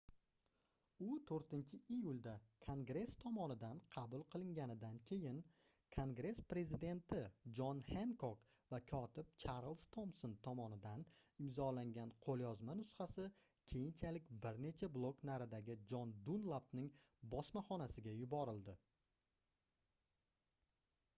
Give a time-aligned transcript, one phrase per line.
[1.05, 2.31] u 4-iyulda
[2.67, 5.41] kongress tomonidan qabul qilinganidan keyin
[5.97, 7.19] kongress prezidenti
[7.59, 11.05] jon henkok va kotib charlz tomson tomonidan
[11.45, 13.27] imzolangan qoʻlyozma nusxasi
[13.73, 16.91] keyinchalik bir necha blok naridagi jon dunlapning
[17.37, 18.79] bosmaxonasiga yuborildi